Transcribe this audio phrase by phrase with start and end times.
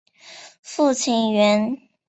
[0.63, 1.77] 父亲袁。